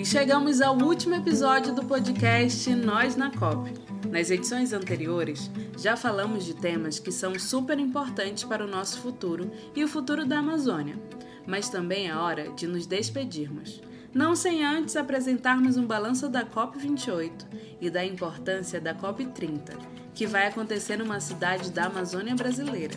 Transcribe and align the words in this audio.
E 0.00 0.04
chegamos 0.06 0.62
ao 0.62 0.78
último 0.78 1.14
episódio 1.14 1.74
do 1.74 1.84
podcast 1.84 2.74
Nós 2.74 3.16
na 3.16 3.30
COP. 3.30 3.70
Nas 4.08 4.30
edições 4.30 4.72
anteriores, 4.72 5.50
já 5.76 5.94
falamos 5.94 6.46
de 6.46 6.54
temas 6.54 6.98
que 6.98 7.12
são 7.12 7.38
super 7.38 7.78
importantes 7.78 8.42
para 8.44 8.64
o 8.64 8.66
nosso 8.66 8.98
futuro 9.00 9.52
e 9.76 9.84
o 9.84 9.88
futuro 9.88 10.24
da 10.24 10.38
Amazônia. 10.38 10.98
Mas 11.46 11.68
também 11.68 12.08
é 12.08 12.16
hora 12.16 12.50
de 12.52 12.66
nos 12.66 12.86
despedirmos. 12.86 13.82
Não 14.14 14.34
sem 14.34 14.64
antes 14.64 14.96
apresentarmos 14.96 15.76
um 15.76 15.86
balanço 15.86 16.30
da 16.30 16.46
COP28 16.46 17.32
e 17.78 17.90
da 17.90 18.02
importância 18.02 18.80
da 18.80 18.94
COP30, 18.94 19.76
que 20.14 20.26
vai 20.26 20.46
acontecer 20.46 20.96
numa 20.96 21.20
cidade 21.20 21.70
da 21.70 21.84
Amazônia 21.84 22.34
brasileira, 22.34 22.94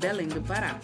Belém 0.00 0.28
do 0.28 0.40
Pará. 0.40 0.80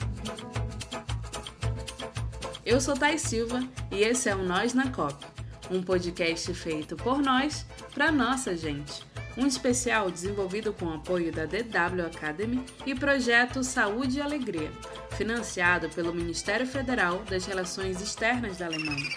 Eu 2.62 2.78
sou 2.78 2.94
Thais 2.94 3.22
Silva 3.22 3.66
e 3.90 4.02
esse 4.02 4.28
é 4.28 4.36
o 4.36 4.44
Nós 4.44 4.74
na 4.74 4.90
COP 4.90 5.32
um 5.70 5.82
podcast 5.82 6.52
feito 6.54 6.96
por 6.96 7.18
nós, 7.18 7.66
para 7.94 8.10
nossa 8.10 8.56
gente. 8.56 9.04
Um 9.36 9.46
especial 9.46 10.10
desenvolvido 10.10 10.72
com 10.72 10.86
o 10.86 10.94
apoio 10.94 11.32
da 11.32 11.46
DW 11.46 12.06
Academy 12.06 12.64
e 12.84 12.94
projeto 12.94 13.64
Saúde 13.64 14.18
e 14.18 14.22
Alegria, 14.22 14.70
financiado 15.16 15.88
pelo 15.90 16.12
Ministério 16.12 16.66
Federal 16.66 17.22
das 17.24 17.46
Relações 17.46 18.00
Externas 18.02 18.58
da 18.58 18.66
Alemanha. 18.66 19.08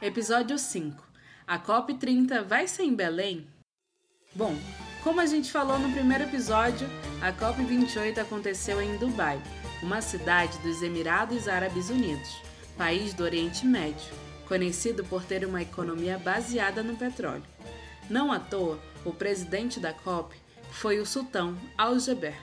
Episódio 0.00 0.58
5. 0.58 1.02
A 1.46 1.58
COP30 1.58 2.44
vai 2.44 2.68
ser 2.68 2.84
em 2.84 2.94
Belém? 2.94 3.48
Bom, 4.34 4.56
como 5.02 5.20
a 5.20 5.26
gente 5.26 5.50
falou 5.50 5.78
no 5.78 5.92
primeiro 5.92 6.24
episódio, 6.24 6.88
a 7.20 7.32
COP28 7.32 8.18
aconteceu 8.18 8.80
em 8.80 8.96
Dubai, 8.96 9.42
uma 9.82 10.00
cidade 10.00 10.56
dos 10.58 10.82
Emirados 10.82 11.48
Árabes 11.48 11.90
Unidos, 11.90 12.40
país 12.76 13.12
do 13.12 13.24
Oriente 13.24 13.66
Médio 13.66 14.23
conhecido 14.46 15.04
por 15.04 15.24
ter 15.24 15.44
uma 15.44 15.62
economia 15.62 16.18
baseada 16.18 16.82
no 16.82 16.96
petróleo. 16.96 17.44
Não 18.08 18.30
à 18.30 18.38
toa, 18.38 18.78
o 19.04 19.12
presidente 19.12 19.80
da 19.80 19.92
COP 19.92 20.36
foi 20.70 20.98
o 20.98 21.06
sultão 21.06 21.56
Al-Jaber, 21.76 22.36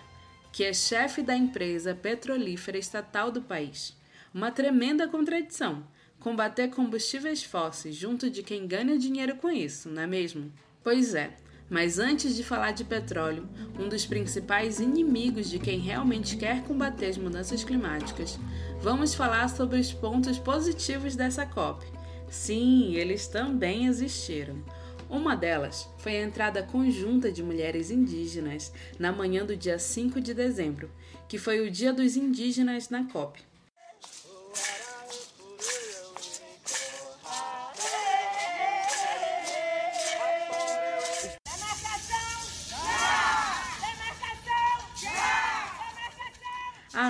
que 0.51 0.63
é 0.63 0.73
chefe 0.73 1.21
da 1.21 1.35
empresa 1.35 1.93
petrolífera 1.93 2.77
estatal 2.77 3.31
do 3.31 3.41
país. 3.41 3.95
Uma 4.33 4.51
tremenda 4.51 5.07
contradição 5.07 5.83
combater 6.19 6.69
combustíveis 6.69 7.43
fósseis 7.43 7.95
junto 7.95 8.29
de 8.29 8.43
quem 8.43 8.67
ganha 8.67 8.97
dinheiro 8.97 9.35
com 9.35 9.49
isso, 9.49 9.89
não 9.89 10.03
é 10.03 10.07
mesmo? 10.07 10.51
Pois 10.83 11.15
é, 11.15 11.35
mas 11.71 11.97
antes 11.97 12.35
de 12.35 12.43
falar 12.43 12.71
de 12.71 12.83
petróleo, 12.83 13.47
um 13.79 13.87
dos 13.87 14.05
principais 14.05 14.81
inimigos 14.81 15.49
de 15.49 15.57
quem 15.57 15.79
realmente 15.79 16.35
quer 16.35 16.61
combater 16.63 17.05
as 17.05 17.17
mudanças 17.17 17.63
climáticas, 17.63 18.37
vamos 18.81 19.13
falar 19.13 19.47
sobre 19.47 19.79
os 19.79 19.93
pontos 19.93 20.37
positivos 20.37 21.15
dessa 21.15 21.45
COP. 21.45 21.85
Sim, 22.27 22.93
eles 22.95 23.25
também 23.25 23.85
existiram. 23.85 24.61
Uma 25.09 25.33
delas 25.33 25.87
foi 25.97 26.17
a 26.17 26.23
entrada 26.23 26.61
conjunta 26.61 27.31
de 27.31 27.41
mulheres 27.41 27.89
indígenas 27.89 28.73
na 28.99 29.13
manhã 29.13 29.45
do 29.45 29.55
dia 29.55 29.79
5 29.79 30.19
de 30.19 30.33
dezembro, 30.33 30.91
que 31.29 31.37
foi 31.37 31.61
o 31.61 31.71
Dia 31.71 31.93
dos 31.93 32.17
Indígenas 32.17 32.89
na 32.89 33.05
COP. 33.05 33.50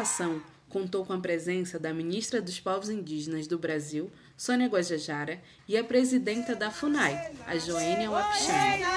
Ação 0.02 0.42
contou 0.68 1.06
com 1.06 1.14
a 1.14 1.20
presença 1.20 1.78
da 1.78 1.94
ministra 1.94 2.42
dos 2.42 2.60
Povos 2.60 2.90
Indígenas 2.90 3.46
do 3.46 3.60
Brasil, 3.60 4.10
Sônia 4.38 4.68
Guajajara, 4.68 5.42
e 5.68 5.78
a 5.78 5.84
presidenta 5.84 6.56
da 6.56 6.72
FUNAI, 6.72 7.34
a 7.46 7.58
Joênia 7.58 8.10
Wapichana. 8.10 8.88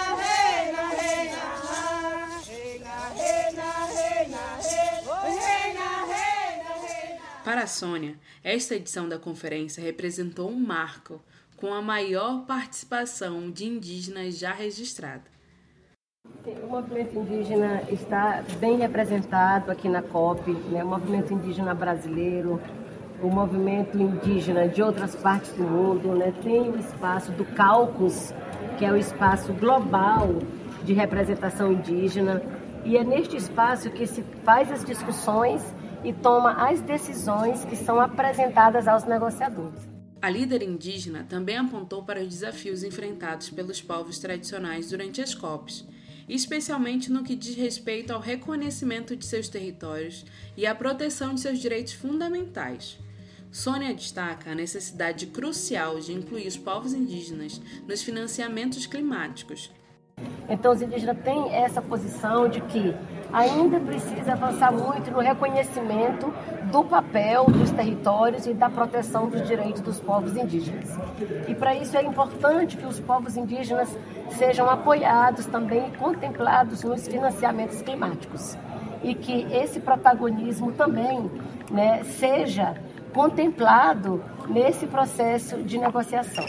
Para 7.45 7.65
a 7.65 7.67
Sônia, 7.67 8.19
esta 8.43 8.75
edição 8.75 9.09
da 9.09 9.19
conferência 9.19 9.83
representou 9.83 10.51
um 10.51 10.59
marco, 10.59 11.21
com 11.57 11.75
a 11.75 11.83
maior 11.83 12.47
participação 12.47 13.51
de 13.51 13.67
indígenas 13.67 14.39
já 14.39 14.53
registrada. 14.53 15.34
O 16.65 16.67
movimento 16.67 17.19
indígena 17.19 17.83
está 17.91 18.43
bem 18.59 18.79
representado 18.79 19.71
aqui 19.71 19.87
na 19.87 20.01
COP, 20.01 20.51
né? 20.71 20.83
o 20.83 20.87
movimento 20.87 21.35
indígena 21.35 21.75
brasileiro, 21.75 22.59
o 23.23 23.29
movimento 23.29 23.99
indígena 23.99 24.67
de 24.67 24.83
outras 24.83 25.15
partes 25.15 25.53
do 25.53 25.63
mundo, 25.63 26.15
né? 26.15 26.33
tem 26.43 26.71
o 26.71 26.79
espaço 26.79 27.31
do 27.33 27.45
Caucus, 27.45 28.33
que 28.79 28.85
é 28.85 28.91
o 28.91 28.97
espaço 28.97 29.53
global 29.53 30.37
de 30.85 30.95
representação 30.95 31.71
indígena, 31.71 32.43
e 32.83 32.97
é 32.97 33.05
neste 33.05 33.37
espaço 33.37 33.91
que 33.91 34.07
se 34.07 34.23
faz 34.43 34.73
as 34.73 34.83
discussões 34.83 35.63
e 36.03 36.15
toma 36.15 36.67
as 36.67 36.81
decisões 36.81 37.63
que 37.67 37.77
são 37.77 38.01
apresentadas 38.01 38.89
aos 38.89 39.05
negociadores. 39.05 39.87
A 40.23 40.31
líder 40.31 40.63
indígena 40.63 41.27
também 41.29 41.59
apontou 41.59 42.03
para 42.03 42.21
os 42.21 42.29
desafios 42.29 42.83
enfrentados 42.83 43.51
pelos 43.51 43.83
povos 43.83 44.19
tradicionais 44.19 44.89
durante 44.89 45.21
as 45.21 45.35
COPs 45.35 45.87
especialmente 46.29 47.11
no 47.11 47.23
que 47.23 47.35
diz 47.35 47.55
respeito 47.57 48.13
ao 48.13 48.21
reconhecimento 48.21 49.17
de 49.17 49.25
seus 49.25 49.49
territórios 49.49 50.25
e 50.57 50.67
à 50.67 50.75
proteção 50.75 51.35
de 51.35 51.41
seus 51.41 51.59
direitos 51.59 51.93
fundamentais. 51.93 52.99
Sônia 53.51 53.95
destaca 53.95 54.51
a 54.51 54.55
necessidade 54.55 55.27
crucial 55.27 56.01
de 56.01 56.13
incluir 56.13 56.49
os 56.49 56.57
povos 56.57 56.93
indígenas 56.93 57.61
nos 57.87 58.03
financiamentos 58.03 58.85
climáticos. 58.85 59.71
Então, 60.49 60.73
os 60.73 60.83
indígenas 60.83 61.17
têm 61.23 61.53
essa 61.53 61.81
posição 61.81 62.49
de 62.49 62.61
que 62.63 62.95
ainda 63.33 63.81
precisa 63.81 64.33
avançar 64.33 64.73
muito 64.73 65.11
no 65.11 65.21
reconhecimento 65.21 66.33
do 66.71 66.85
papel 66.85 67.47
dos 67.47 67.71
territórios 67.71 68.47
e 68.47 68.55
da 68.55 68.69
proteção 68.69 69.29
dos 69.29 69.47
direitos 69.47 69.83
dos 69.83 70.01
povos 70.01 70.37
indígenas. 70.37 70.91
E 71.49 71.55
para 71.55 71.75
isso 71.75 71.97
é 71.97 72.03
importante 72.03 72.77
que 72.77 72.87
os 72.87 73.01
povos 73.01 73.37
indígenas 73.37 73.89
sejam 74.31 74.69
apoiados 74.69 75.47
também 75.47 75.89
e 75.89 75.97
contemplados 75.97 76.83
nos 76.83 77.07
financiamentos 77.07 77.83
climáticos. 77.83 78.57
E 79.03 79.15
que 79.15 79.47
esse 79.53 79.81
protagonismo 79.81 80.73
também 80.73 81.31
né, 81.71 82.03
seja 82.05 82.75
contemplado 83.13 84.23
nesse 84.49 84.87
processo 84.87 85.63
de 85.63 85.79
negociação. 85.79 86.45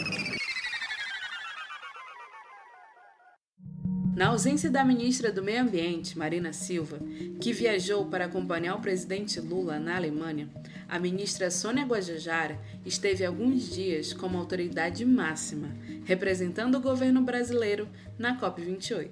Na 4.16 4.28
ausência 4.28 4.70
da 4.70 4.82
ministra 4.82 5.30
do 5.30 5.42
Meio 5.42 5.60
Ambiente, 5.60 6.16
Marina 6.16 6.50
Silva, 6.50 6.98
que 7.38 7.52
viajou 7.52 8.06
para 8.06 8.24
acompanhar 8.24 8.74
o 8.74 8.80
presidente 8.80 9.38
Lula 9.38 9.78
na 9.78 9.94
Alemanha, 9.94 10.48
a 10.88 10.98
ministra 10.98 11.50
Sônia 11.50 11.84
Guajajara 11.84 12.58
esteve 12.86 13.26
alguns 13.26 13.68
dias 13.68 14.14
como 14.14 14.38
autoridade 14.38 15.04
máxima, 15.04 15.68
representando 16.06 16.76
o 16.76 16.80
governo 16.80 17.20
brasileiro 17.20 17.86
na 18.18 18.40
COP28. 18.40 19.10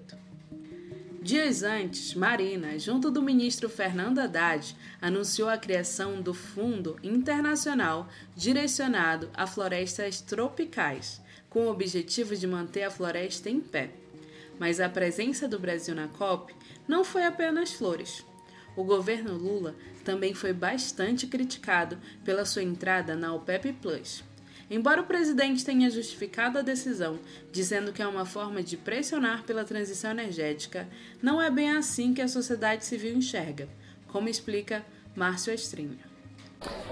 Dias 1.20 1.62
antes, 1.62 2.14
Marina, 2.14 2.78
junto 2.78 3.10
do 3.10 3.20
ministro 3.20 3.68
Fernando 3.68 4.20
Haddad, 4.20 4.74
anunciou 5.02 5.50
a 5.50 5.58
criação 5.58 6.22
do 6.22 6.32
Fundo 6.32 6.96
Internacional 7.02 8.08
direcionado 8.34 9.28
a 9.34 9.46
florestas 9.46 10.22
tropicais, 10.22 11.20
com 11.50 11.66
o 11.66 11.70
objetivo 11.70 12.34
de 12.34 12.46
manter 12.46 12.84
a 12.84 12.90
floresta 12.90 13.50
em 13.50 13.60
pé. 13.60 13.90
Mas 14.58 14.80
a 14.80 14.88
presença 14.88 15.48
do 15.48 15.58
Brasil 15.58 15.94
na 15.94 16.08
COP 16.08 16.54
não 16.86 17.04
foi 17.04 17.24
apenas 17.24 17.72
flores. 17.72 18.24
O 18.76 18.82
governo 18.82 19.34
Lula 19.34 19.74
também 20.04 20.34
foi 20.34 20.52
bastante 20.52 21.26
criticado 21.26 21.98
pela 22.24 22.44
sua 22.44 22.62
entrada 22.62 23.14
na 23.14 23.32
OPEP 23.32 23.72
Plus. 23.74 24.24
Embora 24.70 25.02
o 25.02 25.06
presidente 25.06 25.64
tenha 25.64 25.90
justificado 25.90 26.58
a 26.58 26.62
decisão, 26.62 27.18
dizendo 27.52 27.92
que 27.92 28.02
é 28.02 28.06
uma 28.06 28.24
forma 28.24 28.62
de 28.62 28.76
pressionar 28.76 29.42
pela 29.44 29.64
transição 29.64 30.10
energética, 30.10 30.88
não 31.22 31.40
é 31.40 31.50
bem 31.50 31.70
assim 31.70 32.14
que 32.14 32.22
a 32.22 32.28
sociedade 32.28 32.84
civil 32.84 33.14
enxerga, 33.14 33.68
como 34.08 34.28
explica 34.28 34.84
Márcio 35.14 35.52
Estrinha. 35.52 36.14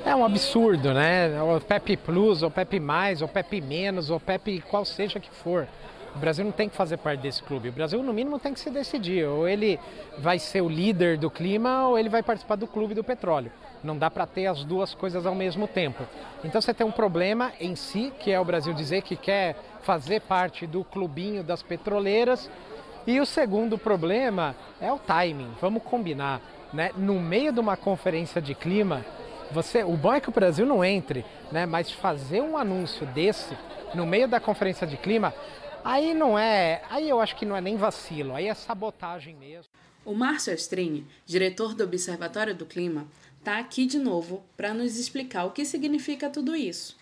É 0.05 0.15
um 0.15 0.25
absurdo, 0.25 0.93
né? 0.93 1.41
O 1.43 1.59
PEP 1.61 1.97
Plus, 1.97 2.43
o 2.43 2.51
PEP 2.51 2.79
Mais, 2.79 3.23
o 3.23 3.29
PEP 3.29 3.61
Menos, 3.63 4.11
o 4.11 4.21
PEP 4.21 4.61
qual 4.69 4.85
seja 4.85 5.19
que 5.19 5.31
for. 5.31 5.67
O 6.15 6.19
Brasil 6.19 6.45
não 6.45 6.53
tem 6.53 6.69
que 6.69 6.77
fazer 6.77 6.99
parte 6.99 7.21
desse 7.21 7.43
clube. 7.43 7.71
O 7.71 7.73
Brasil, 7.73 8.03
no 8.03 8.13
mínimo, 8.13 8.39
tem 8.39 8.53
que 8.53 8.61
se 8.61 8.71
decidir. 8.71 9.25
Ou 9.25 9.49
ele 9.49 9.81
vai 10.19 10.39
ser 10.39 10.61
o 10.61 10.69
líder 10.69 11.17
do 11.17 11.31
clima 11.31 11.89
ou 11.89 11.99
ele 11.99 12.09
vai 12.09 12.23
participar 12.23 12.57
do 12.57 12.67
clube 12.67 12.95
do 12.95 13.03
petróleo. 13.03 13.51
Não 13.83 13.97
dá 13.97 14.11
para 14.11 14.27
ter 14.27 14.47
as 14.47 14.63
duas 14.65 14.95
coisas 14.95 15.25
ao 15.25 15.35
mesmo 15.35 15.67
tempo. 15.67 16.05
Então 16.45 16.61
você 16.61 16.75
tem 16.75 16.87
um 16.87 16.93
problema 16.93 17.53
em 17.59 17.75
si, 17.75 18.13
que 18.21 18.31
é 18.31 18.39
o 18.39 18.45
Brasil 18.45 18.75
dizer 18.75 19.03
que 19.03 19.17
quer 19.17 19.57
fazer 19.83 20.21
parte 20.21 20.67
do 20.67 20.85
clubinho 20.85 21.43
das 21.43 21.63
petroleiras. 21.63 22.51
E 23.07 23.19
o 23.19 23.27
segundo 23.27 23.79
problema 23.79 24.55
é 24.81 24.93
o 24.93 24.99
timing. 24.99 25.51
Vamos 25.61 25.83
combinar. 25.83 26.41
Né? 26.73 26.91
No 26.97 27.19
meio 27.19 27.53
de 27.53 27.59
uma 27.59 27.77
conferência 27.77 28.41
de 28.41 28.55
clima, 28.55 29.05
Você, 29.53 29.85
o 29.85 29.97
bom 29.99 30.15
é 30.15 30.21
que 30.21 30.31
o 30.31 30.33
Brasil 30.33 30.65
não 30.65 30.83
entre, 30.83 31.27
né? 31.51 31.67
Mas 31.67 31.91
fazer 31.91 32.41
um 32.41 32.57
anúncio 32.57 33.05
desse 33.07 33.55
no 33.95 34.07
meio 34.07 34.27
da 34.27 34.41
conferência 34.41 34.87
de 34.87 34.97
clima, 34.97 35.35
aí 35.85 36.15
não 36.15 36.39
é, 36.39 36.83
aí 36.89 37.09
eu 37.09 37.21
acho 37.21 37.37
que 37.37 37.47
não 37.47 37.57
é 37.57 37.61
nem 37.61 37.77
vacilo, 37.77 38.35
aí 38.35 38.47
é 38.47 38.55
sabotagem 38.55 39.35
mesmo. 39.37 39.73
O 40.05 40.15
Márcio 40.15 40.53
Astrini, 40.53 41.07
diretor 41.25 41.75
do 41.75 41.85
Observatório 41.85 42.55
do 42.55 42.67
Clima, 42.67 43.07
está 43.39 43.59
aqui 43.59 43.87
de 43.87 43.99
novo 43.99 44.45
para 44.57 44.75
nos 44.75 44.99
explicar 44.99 45.45
o 45.45 45.53
que 45.53 45.65
significa 45.65 46.29
tudo 46.29 46.57
isso. 46.57 46.97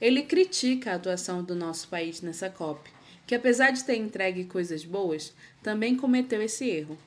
Ele 0.00 0.22
critica 0.22 0.92
a 0.92 0.94
atuação 0.94 1.42
do 1.42 1.54
nosso 1.54 1.88
país 1.88 2.20
nessa 2.20 2.50
COP, 2.50 2.90
que 3.26 3.34
apesar 3.34 3.70
de 3.70 3.84
ter 3.84 3.96
entregue 3.96 4.44
coisas 4.44 4.84
boas, 4.84 5.34
também 5.62 5.96
cometeu 5.96 6.42
esse 6.42 6.68
erro. 6.68 6.98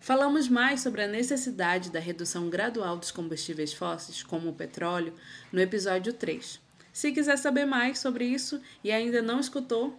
Falamos 0.00 0.48
mais 0.48 0.80
sobre 0.80 1.02
a 1.02 1.08
necessidade 1.08 1.90
da 1.90 2.00
redução 2.00 2.48
gradual 2.48 2.96
dos 2.96 3.10
combustíveis 3.10 3.72
fósseis, 3.72 4.22
como 4.22 4.48
o 4.48 4.54
petróleo, 4.54 5.12
no 5.52 5.60
episódio 5.60 6.12
3. 6.12 6.60
Se 6.92 7.12
quiser 7.12 7.36
saber 7.36 7.66
mais 7.66 7.98
sobre 7.98 8.24
isso 8.24 8.60
e 8.82 8.90
ainda 8.90 9.22
não 9.22 9.38
escutou, 9.38 9.96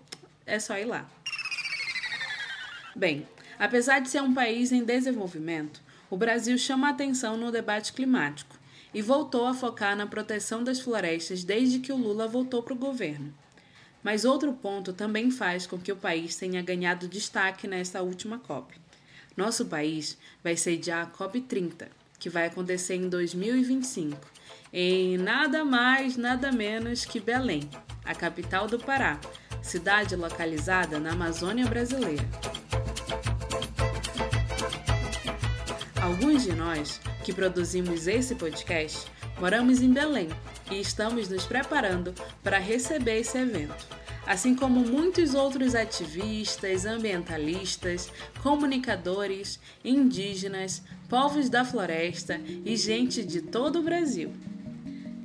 é 0.51 0.59
só 0.59 0.77
ir 0.77 0.85
lá. 0.85 1.09
Bem, 2.93 3.25
apesar 3.57 3.99
de 3.99 4.09
ser 4.09 4.21
um 4.21 4.33
país 4.33 4.71
em 4.73 4.83
desenvolvimento, 4.83 5.81
o 6.09 6.17
Brasil 6.17 6.57
chama 6.57 6.89
atenção 6.89 7.37
no 7.37 7.51
debate 7.53 7.93
climático 7.93 8.59
e 8.93 9.01
voltou 9.01 9.47
a 9.47 9.53
focar 9.53 9.95
na 9.95 10.05
proteção 10.05 10.61
das 10.61 10.81
florestas 10.81 11.45
desde 11.45 11.79
que 11.79 11.93
o 11.93 11.95
Lula 11.95 12.27
voltou 12.27 12.61
para 12.61 12.73
o 12.73 12.77
governo. 12.77 13.33
Mas 14.03 14.25
outro 14.25 14.51
ponto 14.51 14.91
também 14.91 15.31
faz 15.31 15.65
com 15.65 15.77
que 15.77 15.91
o 15.91 15.95
país 15.95 16.35
tenha 16.35 16.61
ganhado 16.61 17.07
destaque 17.07 17.65
nesta 17.65 18.01
última 18.01 18.37
COP. 18.37 18.75
Nosso 19.37 19.65
país 19.67 20.17
vai 20.43 20.57
sediar 20.57 21.07
a 21.07 21.17
COP30, 21.17 21.87
que 22.19 22.29
vai 22.29 22.47
acontecer 22.47 22.95
em 22.95 23.07
2025, 23.07 24.19
em 24.73 25.17
nada 25.17 25.63
mais, 25.63 26.17
nada 26.17 26.51
menos 26.51 27.05
que 27.05 27.21
Belém, 27.21 27.69
a 28.03 28.13
capital 28.13 28.67
do 28.67 28.77
Pará, 28.77 29.17
cidade 29.61 30.15
localizada 30.15 30.99
na 30.99 31.11
Amazônia 31.11 31.65
brasileira. 31.67 32.25
Alguns 36.01 36.43
de 36.43 36.53
nós 36.53 36.99
que 37.23 37.33
produzimos 37.33 38.07
esse 38.07 38.35
podcast 38.35 39.11
moramos 39.39 39.81
em 39.81 39.91
Belém 39.91 40.29
e 40.69 40.79
estamos 40.79 41.29
nos 41.29 41.45
preparando 41.45 42.13
para 42.43 42.57
receber 42.57 43.19
esse 43.19 43.37
evento 43.37 44.01
assim 44.25 44.55
como 44.55 44.79
muitos 44.81 45.33
outros 45.33 45.75
ativistas, 45.75 46.85
ambientalistas, 46.85 48.11
comunicadores, 48.41 49.59
indígenas, 49.83 50.81
povos 51.09 51.49
da 51.49 51.65
floresta 51.65 52.39
e 52.65 52.75
gente 52.75 53.23
de 53.23 53.41
todo 53.41 53.79
o 53.79 53.83
Brasil. 53.83 54.31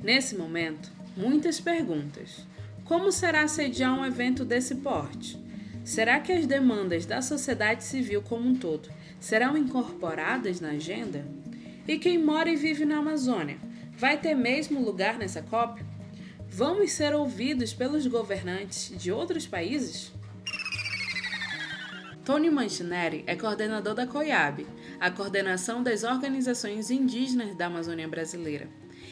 Nesse 0.03 0.35
momento, 0.35 0.91
muitas 1.15 1.59
perguntas. 1.59 2.45
Como 2.87 3.11
será 3.11 3.45
sediar 3.49 3.93
um 3.99 4.05
evento 4.05 4.45
desse 4.45 4.75
porte? 4.75 5.37
Será 5.83 6.21
que 6.21 6.31
as 6.31 6.47
demandas 6.47 7.05
da 7.05 7.21
sociedade 7.21 7.83
civil 7.83 8.21
como 8.21 8.47
um 8.47 8.55
todo 8.55 8.89
serão 9.19 9.57
incorporadas 9.57 10.61
na 10.61 10.69
agenda? 10.69 11.25
E 11.85 11.97
quem 11.97 12.17
mora 12.17 12.49
e 12.49 12.55
vive 12.55 12.85
na 12.85 12.99
Amazônia 12.99 13.57
vai 13.97 14.17
ter 14.17 14.35
mesmo 14.35 14.81
lugar 14.81 15.17
nessa 15.17 15.41
COP? 15.41 15.83
Vamos 16.47 16.91
ser 16.91 17.13
ouvidos 17.13 17.73
pelos 17.73 18.07
governantes 18.07 18.97
de 18.97 19.11
outros 19.11 19.45
países? 19.45 20.13
Tony 22.23 22.49
Manchineri 22.49 23.25
é 23.27 23.35
coordenador 23.35 23.95
da 23.95 24.07
COIAB, 24.07 24.65
a 24.97 25.11
coordenação 25.11 25.83
das 25.83 26.03
organizações 26.03 26.89
indígenas 26.89 27.53
da 27.57 27.65
Amazônia 27.65 28.07
Brasileira. 28.07 28.69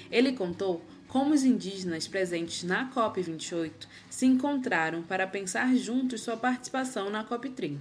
Ele 0.10 0.32
contou 0.32 0.82
como 1.16 1.34
os 1.34 1.46
indígenas 1.46 2.10
presentes 2.10 2.62
na 2.66 2.92
COP28 2.92 3.88
se 4.10 4.26
encontraram 4.26 5.02
para 5.02 5.26
pensar 5.26 5.74
juntos 5.74 6.20
sua 6.20 6.36
participação 6.36 7.10
na 7.10 7.24
COP30. 7.24 7.80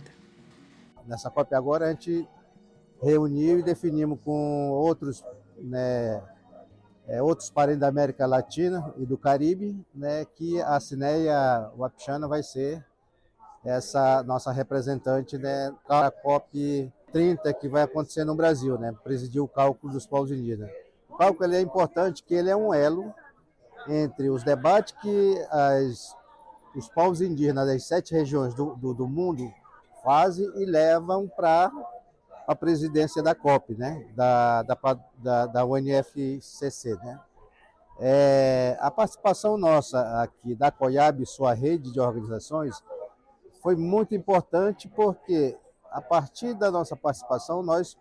Nessa 1.05 1.29
COP 1.29 1.53
agora 1.53 1.87
a 1.87 1.91
gente 1.91 2.29
reuniu 3.03 3.59
e 3.59 3.63
definimos 3.65 4.21
com 4.25 4.71
outros 4.71 5.25
né, 5.59 6.23
é, 7.09 7.21
outros 7.21 7.51
parentes 7.51 7.81
da 7.81 7.89
América 7.89 8.25
Latina 8.25 8.95
e 8.99 9.05
do 9.05 9.19
Caribe, 9.19 9.85
né, 9.93 10.25
que 10.37 10.63
a 10.63 10.79
Cineia 10.79 11.73
Wapichana 11.77 12.29
vai 12.29 12.45
ser 12.45 12.87
essa 13.65 14.23
nossa 14.23 14.53
representante 14.53 15.37
né, 15.39 15.75
a 15.89 16.09
COP 16.09 16.89
30 17.11 17.53
que 17.55 17.67
vai 17.67 17.83
acontecer 17.83 18.25
no 18.25 18.37
Brasil, 18.37 18.79
né, 18.79 18.95
presidir 19.03 19.43
o 19.43 19.49
cálculo 19.49 19.93
dos 19.93 20.07
povos 20.07 20.31
indígenas. 20.31 20.71
O 21.09 21.17
cálculo 21.17 21.53
é 21.53 21.61
importante 21.61 22.23
que 22.23 22.33
ele 22.33 22.49
é 22.49 22.55
um 22.55 22.73
elo 22.73 23.13
entre 23.89 24.31
os 24.31 24.43
debates 24.43 24.95
que 25.01 25.47
as, 25.51 26.17
os 26.75 26.89
povos 26.89 27.21
indígenas 27.21 27.67
das 27.67 27.85
sete 27.85 28.15
regiões 28.15 28.55
do, 28.55 28.75
do, 28.77 28.95
do 28.95 29.09
mundo 29.09 29.53
fazem 30.03 30.45
e 30.57 30.65
levam 30.65 31.29
para 31.29 31.71
a 32.47 32.55
presidência 32.55 33.23
da 33.23 33.35
COP, 33.35 33.75
né? 33.75 34.07
da, 34.15 34.63
da, 34.63 34.79
da, 35.17 35.47
da 35.47 35.65
UNFCC. 35.65 36.95
Né? 36.97 37.21
É, 37.99 38.77
a 38.81 38.91
participação 38.91 39.57
nossa 39.57 40.23
aqui 40.23 40.55
da 40.55 40.71
COIAB, 40.71 41.25
sua 41.25 41.55
rede 41.55 41.93
de 41.93 42.01
organizações, 42.01 42.83
foi 43.63 43.77
muito 43.77 44.15
importante 44.15 44.89
porque, 44.89 45.57
a 45.91 46.03
partir 46.03 46.53
da 46.55 46.71
nossa 46.71 46.95
participação, 46.95 47.63
nós 47.63 47.97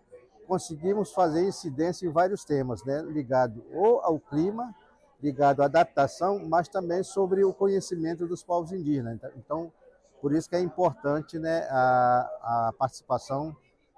conseguimos 0.46 1.12
fazer 1.12 1.46
incidência 1.46 2.06
em 2.06 2.10
vários 2.10 2.44
temas, 2.44 2.84
né? 2.84 3.00
ligado 3.02 3.64
ou 3.72 4.00
ao 4.00 4.18
clima, 4.18 4.74
ligado 5.22 5.62
à 5.62 5.66
adaptação, 5.66 6.44
mas 6.46 6.68
também 6.68 7.02
sobre 7.02 7.44
o 7.44 7.52
conhecimento 7.52 8.26
dos 8.26 8.42
povos 8.42 8.72
indígenas. 8.72 9.18
Então, 9.36 9.72
por 10.20 10.32
isso 10.32 10.48
que 10.48 10.56
é 10.56 10.60
importante 10.60 11.38
né, 11.38 11.66
a, 11.70 12.68
a 12.68 12.74
participação 12.78 13.56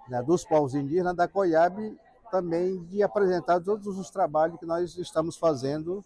né, 0.08 0.22
dos 0.22 0.44
povos 0.44 0.74
indígenas 0.74 1.16
da 1.16 1.28
COIAB 1.28 1.96
também 2.30 2.82
de 2.84 3.02
apresentar 3.02 3.60
todos 3.60 3.86
os 3.98 4.10
trabalhos 4.10 4.58
que 4.58 4.66
nós 4.66 4.96
estamos 4.96 5.36
fazendo 5.36 6.04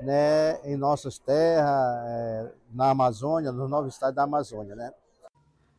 né, 0.00 0.60
em 0.64 0.76
nossas 0.76 1.18
terras, 1.18 1.66
é, 2.06 2.52
na 2.72 2.90
Amazônia, 2.90 3.52
no 3.52 3.68
novo 3.68 3.88
estado 3.88 4.14
da 4.14 4.24
Amazônia. 4.24 4.74
Né? 4.74 4.92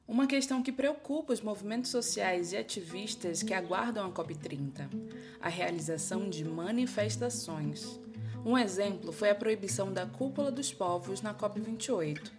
Uma 0.07 0.27
questão 0.27 0.61
que 0.61 0.71
preocupa 0.71 1.33
os 1.33 1.41
movimentos 1.41 1.91
sociais 1.91 2.53
e 2.53 2.57
ativistas 2.57 3.41
que 3.41 3.53
aguardam 3.53 4.05
a 4.05 4.11
COP30: 4.11 4.87
a 5.41 5.49
realização 5.49 6.29
de 6.29 6.45
manifestações. 6.45 7.99
Um 8.45 8.55
exemplo 8.55 9.11
foi 9.11 9.31
a 9.31 9.35
proibição 9.35 9.91
da 9.91 10.05
Cúpula 10.05 10.51
dos 10.51 10.71
Povos 10.71 11.19
na 11.19 11.33
COP28. 11.33 12.31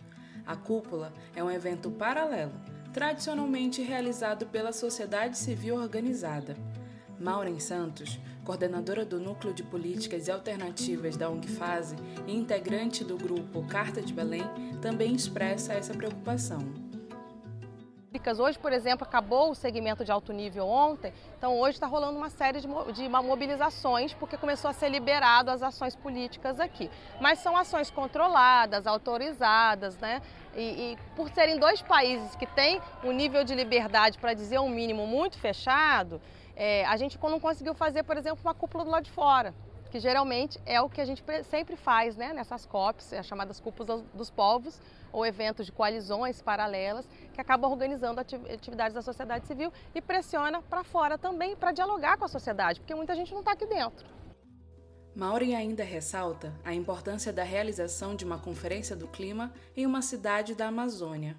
A 0.46 0.54
cúpula 0.54 1.12
é 1.34 1.42
um 1.42 1.50
evento 1.50 1.90
paralelo 1.90 2.52
tradicionalmente 2.92 3.82
realizado 3.82 4.46
pela 4.46 4.72
sociedade 4.72 5.36
civil 5.36 5.74
organizada. 5.74 6.56
Maureen 7.18 7.58
Santos, 7.58 8.18
coordenadora 8.44 9.04
do 9.04 9.18
Núcleo 9.18 9.52
de 9.52 9.64
Políticas 9.64 10.28
e 10.28 10.30
Alternativas 10.30 11.16
da 11.16 11.28
UNGFASE 11.28 11.96
e 12.26 12.34
integrante 12.34 13.02
do 13.02 13.18
grupo 13.18 13.66
Carta 13.66 14.00
de 14.00 14.14
Belém, 14.14 14.44
também 14.80 15.12
expressa 15.12 15.74
essa 15.74 15.92
preocupação. 15.92 16.85
Hoje, 18.38 18.58
por 18.58 18.72
exemplo, 18.72 19.06
acabou 19.06 19.50
o 19.50 19.54
segmento 19.54 20.04
de 20.04 20.10
alto 20.10 20.32
nível 20.32 20.66
ontem, 20.66 21.12
então 21.36 21.58
hoje 21.58 21.76
está 21.76 21.86
rolando 21.86 22.16
uma 22.18 22.30
série 22.30 22.60
de, 22.60 22.68
de 22.92 23.08
mobilizações 23.08 24.12
porque 24.14 24.36
começou 24.36 24.70
a 24.70 24.72
ser 24.72 24.88
liberado 24.88 25.50
as 25.50 25.62
ações 25.62 25.94
políticas 25.94 26.58
aqui. 26.58 26.90
Mas 27.20 27.38
são 27.38 27.56
ações 27.56 27.90
controladas, 27.90 28.86
autorizadas, 28.86 29.96
né? 29.98 30.22
E, 30.54 30.62
e 30.62 30.98
por 31.14 31.28
serem 31.30 31.58
dois 31.58 31.82
países 31.82 32.34
que 32.34 32.46
têm 32.46 32.80
um 33.04 33.12
nível 33.12 33.44
de 33.44 33.54
liberdade, 33.54 34.18
para 34.18 34.32
dizer 34.34 34.58
um 34.58 34.68
mínimo, 34.68 35.06
muito 35.06 35.38
fechado, 35.38 36.20
é, 36.56 36.84
a 36.86 36.96
gente 36.96 37.18
não 37.22 37.38
conseguiu 37.38 37.74
fazer, 37.74 38.02
por 38.02 38.16
exemplo, 38.16 38.40
uma 38.42 38.54
cúpula 38.54 38.84
do 38.84 38.90
lado 38.90 39.04
de 39.04 39.10
fora 39.10 39.54
que 39.96 40.00
geralmente 40.00 40.60
é 40.66 40.78
o 40.78 40.90
que 40.90 41.00
a 41.00 41.06
gente 41.06 41.24
sempre 41.44 41.74
faz 41.74 42.16
né, 42.16 42.30
nessas 42.34 42.66
COPs, 42.66 43.14
as 43.14 43.24
chamadas 43.24 43.58
cúpulas 43.58 44.02
dos 44.12 44.30
povos, 44.30 44.78
ou 45.10 45.24
eventos 45.24 45.64
de 45.64 45.72
coalizões 45.72 46.42
paralelas, 46.42 47.08
que 47.32 47.40
acabam 47.40 47.70
organizando 47.70 48.20
atividades 48.20 48.92
da 48.92 49.00
sociedade 49.00 49.46
civil 49.46 49.72
e 49.94 50.02
pressiona 50.02 50.60
para 50.60 50.84
fora 50.84 51.16
também 51.16 51.56
para 51.56 51.72
dialogar 51.72 52.18
com 52.18 52.26
a 52.26 52.28
sociedade, 52.28 52.78
porque 52.78 52.94
muita 52.94 53.14
gente 53.14 53.32
não 53.32 53.40
está 53.40 53.52
aqui 53.52 53.64
dentro. 53.64 54.06
Maureen 55.14 55.56
ainda 55.56 55.82
ressalta 55.82 56.52
a 56.62 56.74
importância 56.74 57.32
da 57.32 57.42
realização 57.42 58.14
de 58.14 58.26
uma 58.26 58.38
conferência 58.38 58.94
do 58.94 59.08
clima 59.08 59.50
em 59.74 59.86
uma 59.86 60.02
cidade 60.02 60.54
da 60.54 60.66
Amazônia. 60.66 61.38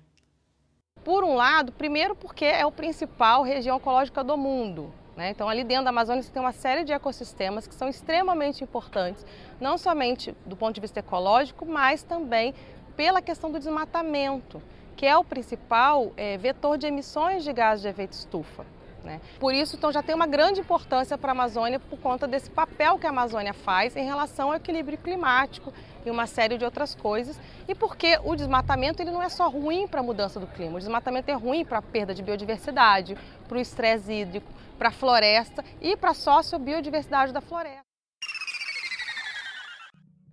Por 1.03 1.23
um 1.23 1.35
lado, 1.35 1.71
primeiro 1.71 2.15
porque 2.15 2.45
é 2.45 2.63
a 2.63 2.71
principal 2.71 3.43
região 3.43 3.77
ecológica 3.77 4.23
do 4.23 4.35
mundo, 4.35 4.91
né? 5.17 5.31
Então, 5.31 5.49
ali 5.49 5.63
dentro 5.63 5.85
da 5.85 5.89
Amazônia, 5.89 6.21
você 6.21 6.31
tem 6.31 6.39
uma 6.39 6.51
série 6.51 6.83
de 6.83 6.93
ecossistemas 6.93 7.65
que 7.65 7.73
são 7.73 7.89
extremamente 7.89 8.63
importantes, 8.63 9.25
não 9.59 9.75
somente 9.75 10.33
do 10.45 10.55
ponto 10.55 10.75
de 10.75 10.79
vista 10.79 10.99
ecológico, 10.99 11.65
mas 11.65 12.03
também 12.03 12.53
pela 12.95 13.19
questão 13.19 13.51
do 13.51 13.57
desmatamento, 13.57 14.61
que 14.95 15.07
é 15.07 15.17
o 15.17 15.23
principal 15.23 16.11
é, 16.15 16.37
vetor 16.37 16.77
de 16.77 16.85
emissões 16.85 17.43
de 17.43 17.51
gás 17.51 17.81
de 17.81 17.87
efeito 17.87 18.13
estufa. 18.13 18.63
Né? 19.03 19.19
Por 19.39 19.55
isso, 19.55 19.75
então, 19.75 19.91
já 19.91 20.03
tem 20.03 20.13
uma 20.13 20.27
grande 20.27 20.59
importância 20.59 21.17
para 21.17 21.31
a 21.31 21.33
Amazônia 21.33 21.79
por 21.79 21.97
conta 21.99 22.27
desse 22.27 22.49
papel 22.49 22.99
que 22.99 23.07
a 23.07 23.09
Amazônia 23.09 23.53
faz 23.53 23.95
em 23.95 24.05
relação 24.05 24.49
ao 24.49 24.55
equilíbrio 24.55 24.99
climático 24.99 25.73
e 26.07 26.11
uma 26.11 26.25
série 26.27 26.57
de 26.57 26.65
outras 26.65 26.95
coisas. 26.95 27.39
E 27.67 27.75
porque 27.75 28.19
o 28.23 28.35
desmatamento 28.35 29.01
ele 29.01 29.11
não 29.11 29.21
é 29.21 29.29
só 29.29 29.49
ruim 29.49 29.87
para 29.87 29.99
a 29.99 30.03
mudança 30.03 30.39
do 30.39 30.47
clima, 30.47 30.77
o 30.77 30.79
desmatamento 30.79 31.29
é 31.29 31.33
ruim 31.33 31.63
para 31.63 31.79
a 31.79 31.81
perda 31.81 32.13
de 32.13 32.23
biodiversidade, 32.23 33.17
para 33.47 33.57
o 33.57 33.61
estresse 33.61 34.11
hídrico, 34.11 34.51
para 34.77 34.89
a 34.89 34.91
floresta 34.91 35.63
e 35.81 35.95
para 35.95 36.11
a 36.11 36.13
sociobiodiversidade 36.13 37.33
da 37.33 37.41
floresta. 37.41 37.87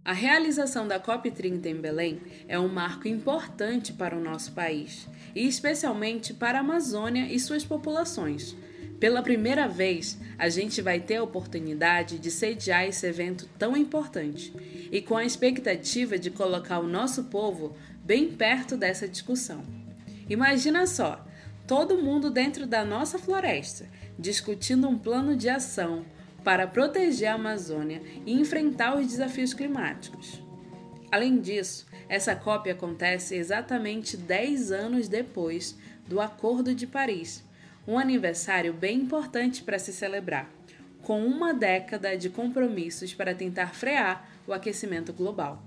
A 0.04 0.12
realização 0.12 0.86
da 0.86 1.00
COP30 1.00 1.64
em 1.64 1.80
Belém 1.80 2.20
é 2.46 2.58
um 2.60 2.68
marco 2.68 3.08
importante 3.08 3.90
para 3.90 4.14
o 4.14 4.20
nosso 4.20 4.52
país, 4.52 5.08
e 5.34 5.48
especialmente 5.48 6.34
para 6.34 6.58
a 6.58 6.60
Amazônia 6.60 7.26
e 7.32 7.40
suas 7.40 7.64
populações. 7.64 8.54
Pela 9.00 9.22
primeira 9.22 9.68
vez, 9.68 10.18
a 10.38 10.48
gente 10.48 10.80
vai 10.80 11.00
ter 11.00 11.16
a 11.16 11.22
oportunidade 11.22 12.18
de 12.18 12.30
sediar 12.30 12.84
esse 12.84 13.06
evento 13.06 13.48
tão 13.58 13.76
importante 13.76 14.52
e 14.90 15.02
com 15.02 15.16
a 15.16 15.24
expectativa 15.24 16.18
de 16.18 16.30
colocar 16.30 16.78
o 16.78 16.88
nosso 16.88 17.24
povo 17.24 17.76
bem 18.04 18.32
perto 18.32 18.76
dessa 18.76 19.08
discussão. 19.08 19.62
Imagina 20.28 20.86
só, 20.86 21.24
todo 21.66 22.02
mundo 22.02 22.30
dentro 22.30 22.66
da 22.66 22.84
nossa 22.84 23.18
floresta 23.18 23.86
discutindo 24.18 24.88
um 24.88 24.98
plano 24.98 25.36
de 25.36 25.48
ação 25.48 26.04
para 26.42 26.66
proteger 26.66 27.28
a 27.28 27.34
Amazônia 27.34 28.02
e 28.24 28.32
enfrentar 28.32 28.96
os 28.96 29.06
desafios 29.06 29.54
climáticos. 29.54 30.42
Além 31.10 31.40
disso, 31.40 31.86
essa 32.08 32.36
COP 32.36 32.70
acontece 32.70 33.34
exatamente 33.34 34.16
10 34.16 34.70
anos 34.72 35.08
depois 35.08 35.76
do 36.06 36.20
Acordo 36.20 36.74
de 36.74 36.86
Paris, 36.86 37.42
um 37.86 37.98
aniversário 37.98 38.72
bem 38.72 39.00
importante 39.00 39.62
para 39.62 39.78
se 39.78 39.92
celebrar, 39.92 40.50
com 41.02 41.24
uma 41.24 41.52
década 41.52 42.16
de 42.16 42.30
compromissos 42.30 43.12
para 43.12 43.34
tentar 43.34 43.74
frear 43.74 44.28
o 44.46 44.52
aquecimento 44.52 45.12
global. 45.12 45.62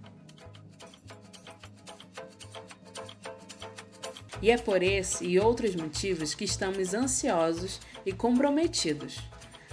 E 4.41 4.51
é 4.51 4.57
por 4.57 4.83
esse 4.83 5.25
e 5.25 5.39
outros 5.39 5.75
motivos 5.75 6.35
que 6.35 6.45
estamos 6.45 6.93
ansiosos 6.93 7.79
e 8.05 8.11
comprometidos 8.11 9.19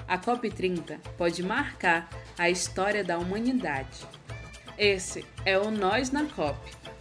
a 0.06 0.18
COP30 0.18 0.98
pode 1.16 1.42
marcar 1.42 2.08
a 2.36 2.50
história 2.50 3.02
da 3.02 3.18
humanidade. 3.18 4.06
Esse 4.76 5.24
é 5.44 5.58
o 5.58 5.70
Nós 5.70 6.10
na 6.10 6.24
COP, 6.24 6.58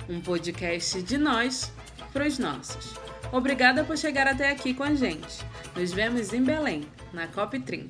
um 0.07 0.21
podcast 0.21 1.01
de 1.01 1.17
nós 1.17 1.71
para 2.13 2.27
os 2.27 2.37
nossos. 2.37 3.02
Obrigada 3.33 3.83
por 3.83 3.97
chegar 3.97 4.27
até 4.27 4.51
aqui 4.51 4.75
com 4.75 4.83
a 4.83 4.93
gente. 4.93 5.43
Nos 5.75 5.91
vemos 5.91 6.31
em 6.33 6.43
Belém, 6.43 6.87
na 7.11 7.27
COP30. 7.27 7.89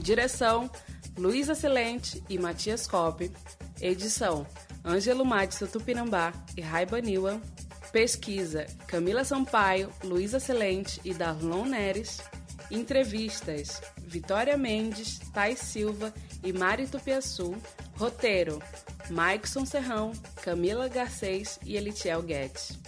Direção: 0.00 0.70
Luísa 1.14 1.54
Celente 1.54 2.24
e 2.26 2.38
Matias 2.38 2.86
Cop. 2.86 3.30
Edição: 3.82 4.46
Ângelo 4.82 5.26
Matson 5.26 5.66
Tupinambá 5.66 6.32
e 6.56 6.62
Raiba 6.62 7.02
Niwa. 7.02 7.38
Pesquisa: 7.92 8.66
Camila 8.86 9.24
Sampaio, 9.24 9.90
Luísa 10.02 10.40
Celente 10.40 11.02
e 11.04 11.12
Darlon 11.12 11.66
Neres. 11.66 12.22
Entrevistas: 12.70 13.82
Vitória 13.98 14.56
Mendes, 14.56 15.18
Thais 15.34 15.58
Silva 15.58 16.14
e 16.42 16.50
Mari 16.50 16.86
Tupiaçu. 16.86 17.54
Roteiro: 17.96 18.60
Maikson 19.10 19.64
Serrão, 19.64 20.12
Camila 20.42 20.88
Garcês 20.88 21.58
e 21.64 21.76
Elitiel 21.76 22.22
Guedes. 22.22 22.83